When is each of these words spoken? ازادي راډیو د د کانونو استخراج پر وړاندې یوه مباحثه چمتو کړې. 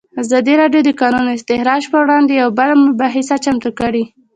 ازادي 0.21 0.53
راډیو 0.61 0.81
د 0.83 0.87
د 0.89 0.97
کانونو 1.01 1.31
استخراج 1.37 1.83
پر 1.91 1.99
وړاندې 2.05 2.33
یوه 2.35 2.75
مباحثه 2.87 3.35
چمتو 3.43 3.69
کړې. 3.79 4.03